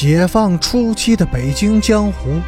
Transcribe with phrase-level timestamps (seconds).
[0.00, 2.40] 解放初期的北京江湖，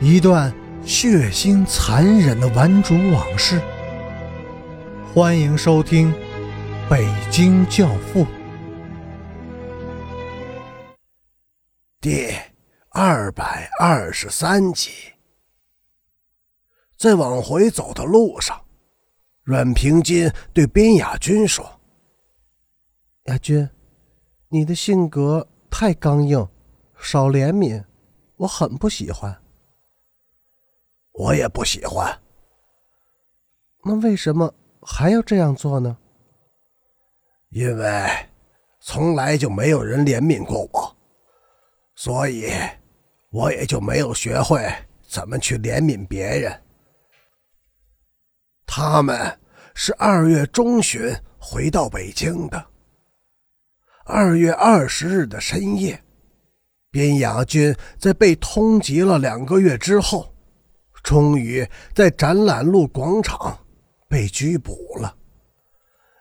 [0.00, 3.60] 一段血腥残忍的顽主往事。
[5.12, 6.12] 欢迎收听
[6.88, 8.24] 《北京教父》
[12.00, 12.28] 第
[12.90, 14.92] 二百二十三集。
[16.96, 18.56] 在往回走的路上，
[19.42, 21.80] 阮平金对边雅君说
[23.26, 23.68] ：“雅君，
[24.48, 26.48] 你的性格太刚硬，
[26.98, 27.84] 少怜悯，
[28.36, 29.42] 我很不喜欢。
[31.12, 32.20] 我也不喜欢。
[33.84, 34.52] 那为什么
[34.82, 35.96] 还要这样做呢？
[37.50, 38.06] 因为
[38.80, 40.96] 从来就没有人怜悯过我，
[41.94, 42.50] 所以
[43.30, 44.60] 我也就没有学会
[45.08, 46.62] 怎么去怜悯别人。”
[48.66, 49.38] 他们
[49.74, 52.66] 是二月中旬回到北京的。
[54.08, 56.00] 二月二十日的深夜，
[56.92, 60.32] 边雅军在被通缉了两个月之后，
[61.02, 63.58] 终于在展览路广场
[64.08, 65.16] 被拘捕了。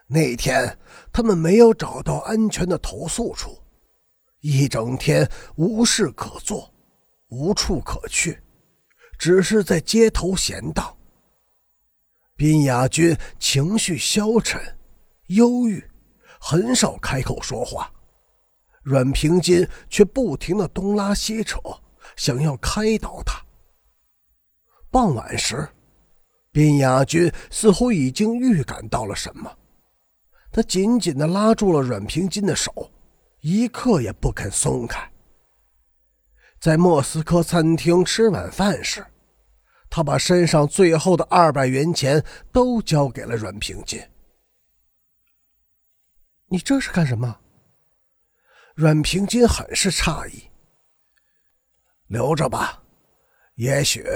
[0.08, 0.80] 那天，
[1.14, 3.56] 他们没有找到安全的投宿处，
[4.42, 6.74] 一整天无事可做，
[7.28, 8.40] 无处可去，
[9.20, 10.92] 只是在街头闲荡。
[12.36, 14.60] 边雅君情绪消沉、
[15.28, 15.88] 忧郁，
[16.48, 17.92] 很少开口说话。
[18.84, 21.60] 阮平金却不停的东拉西扯，
[22.16, 23.44] 想要开导他。
[24.92, 25.68] 傍晚时，
[26.52, 29.52] 边雅君似乎已经预感到了什么，
[30.52, 32.92] 他紧紧的拉住了阮平金的手，
[33.42, 35.12] 一刻也不肯松开。
[36.60, 39.04] 在莫斯科餐厅吃晚饭时。
[39.90, 44.00] 他把身上最后的二百元钱都交给了阮平金。
[46.56, 47.38] 你这是干什么？
[48.76, 50.42] 阮平金很是诧异。
[52.08, 52.82] 留着吧，
[53.56, 54.08] 也许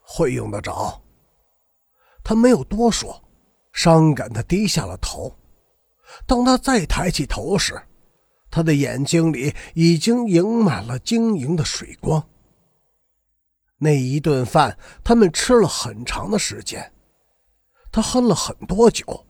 [0.00, 1.00] 会用得着。
[2.24, 3.22] 他没有多说，
[3.72, 5.32] 伤感的低下了头。
[6.26, 7.80] 当他再抬起头时，
[8.50, 12.28] 他的眼睛里已经盈满了晶莹的水光。
[13.76, 16.92] 那一顿饭，他们吃了很长的时间。
[17.92, 19.24] 他喝了很多酒。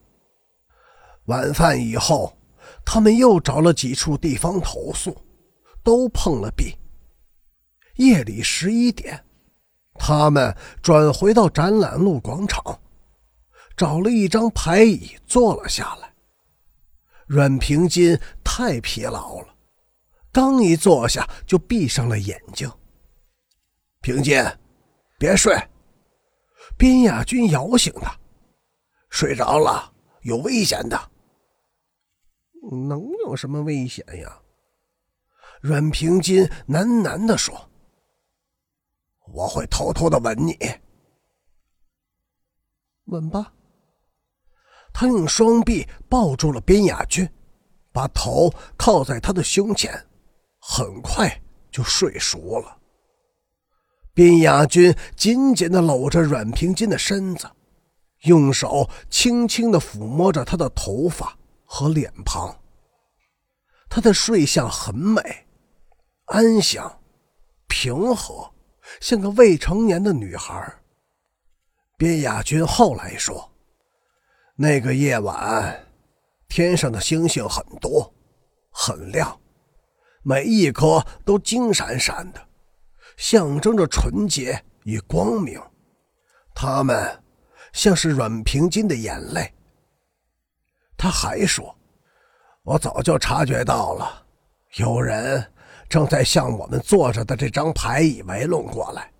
[1.26, 2.37] 晚饭以后，
[2.90, 5.14] 他们又找了几处地方投宿，
[5.84, 6.74] 都碰了壁。
[7.96, 9.22] 夜里十一点，
[9.92, 12.80] 他们转回到展览路广场，
[13.76, 16.14] 找了一张排椅坐了下来。
[17.26, 19.54] 阮平金太疲劳了，
[20.32, 22.72] 刚一坐下就闭上了眼睛。
[24.00, 24.42] 平金，
[25.18, 25.54] 别睡！
[26.78, 28.18] 边亚军摇醒他，
[29.10, 30.98] 睡着了有危险的。
[32.70, 34.40] 能有什么危险呀？
[35.60, 37.68] 阮平金喃喃的说
[39.32, 40.56] ：“我会偷偷的吻你。”
[43.06, 43.52] 吻吧。
[44.92, 47.28] 他用双臂抱住了边雅君，
[47.92, 49.92] 把头靠在他的胸前，
[50.58, 51.40] 很快
[51.70, 52.78] 就睡熟了。
[54.12, 57.48] 边雅君紧紧的搂着阮平金的身子，
[58.22, 61.37] 用手轻轻的抚摸着他的头发
[61.70, 62.58] 和脸庞。
[63.90, 65.46] 他的睡相很美，
[66.24, 67.00] 安详、
[67.68, 68.52] 平和，
[69.00, 70.74] 像个未成年的女孩。
[71.96, 73.52] 边雅君后来说，
[74.56, 75.86] 那个夜晚，
[76.48, 78.14] 天上的星星很多，
[78.70, 79.38] 很亮，
[80.22, 82.48] 每一颗都金闪闪的。
[83.16, 85.60] 象征着纯洁与光明，
[86.54, 87.22] 他们
[87.72, 89.52] 像是阮平金的眼泪。
[90.98, 91.74] 他还说
[92.64, 94.26] ：“我早就察觉到了，
[94.74, 95.52] 有人
[95.88, 99.10] 正在向我们坐着的这张牌椅围拢过来，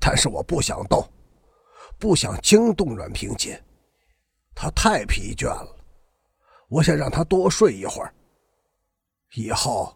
[0.00, 1.06] 但是我不想动，
[1.98, 3.54] 不想惊动阮平金，
[4.54, 5.76] 他太疲倦了，
[6.68, 8.12] 我想让他多睡一会儿。
[9.34, 9.94] 以后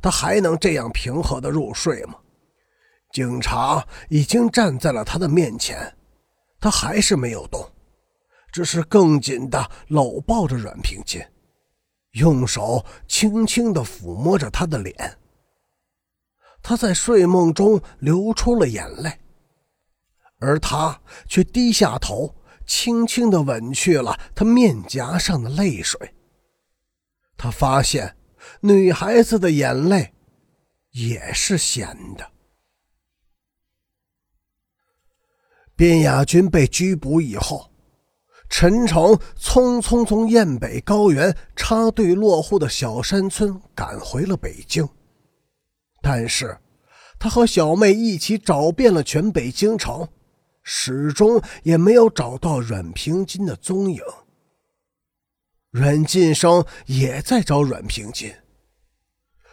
[0.00, 2.14] 他还能这样平和的入睡吗？”
[3.12, 5.94] 警察已经站在了他的面前，
[6.58, 7.68] 他还是没有动，
[8.52, 11.20] 只是更紧的搂抱着阮平金，
[12.12, 15.18] 用手轻轻的抚摸着他的脸。
[16.62, 19.18] 他在睡梦中流出了眼泪，
[20.38, 26.14] 而他却低下头，轻轻的吻去了他面颊上的泪水。
[27.36, 28.16] 他发现，
[28.60, 30.14] 女孩子的眼泪
[30.90, 32.30] 也是咸的。
[35.74, 37.71] 边雅军被拘捕以后，
[38.54, 44.86] 陈诚匆匆从雁北高原插队落户的小山村赶回了北京。
[46.02, 46.58] 但是，
[47.18, 50.06] 他和小妹一起找遍了全北京城，
[50.62, 54.02] 始终也没有找到阮平金的踪影。
[55.70, 58.30] 阮晋生也在找阮平金。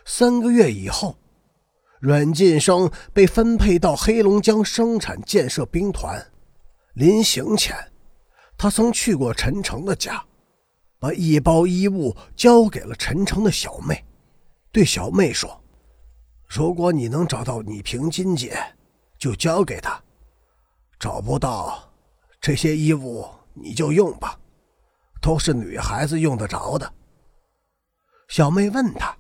[0.06, 1.16] 三个月以后，
[2.02, 6.34] 阮晋生被分配到黑龙江生产建设兵团。
[6.95, 7.89] 临行前，
[8.62, 10.22] 他曾去过陈诚的家，
[11.00, 14.04] 把一包衣物交给了陈诚的小妹，
[14.70, 15.64] 对小妹说。
[16.46, 18.62] 如果你能找到你平金姐，
[19.18, 19.94] 就交给她；
[21.00, 21.90] 找不到，
[22.42, 24.38] 这些衣物你就用吧，
[25.22, 26.94] 都是女孩子用得着的。
[28.28, 29.16] 小妹问他：“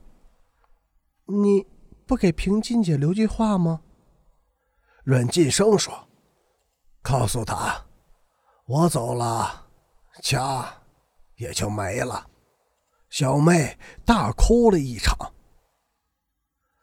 [1.25, 1.65] 你
[2.05, 3.79] 不给平金姐留句话吗？”
[5.05, 6.09] 阮晋生说
[7.01, 7.85] ：“告诉她，
[8.69, 9.65] 我走了，
[10.21, 10.63] 家
[11.37, 12.27] 也就没了。”
[13.09, 13.75] 小妹
[14.05, 15.17] 大哭了一场。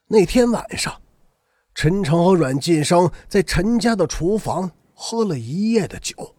[0.08, 1.00] 那天晚上，
[1.76, 6.34] 陈诚和阮晋生在陈家的厨房喝了一夜的酒，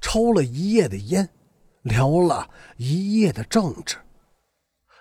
[0.00, 1.28] 抽了一夜的烟，
[1.82, 3.96] 聊了一夜的政治。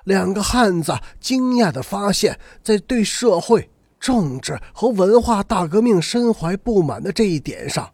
[0.06, 7.94] 两个汉子惊讶地发现，在对社会、政治和文化大革命深怀不满的这一点上，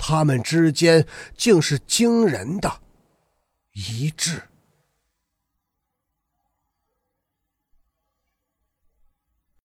[0.00, 1.06] 他们之间
[1.36, 2.80] 竟是惊人的
[3.74, 4.49] 一致。